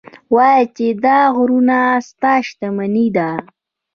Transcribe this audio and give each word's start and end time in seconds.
ووایه 0.33 0.63
چې 0.75 0.85
دا 1.05 1.19
غرونه 1.35 1.77
ستا 2.07 2.33
شتمني 2.47 3.07
ده. 3.15 3.29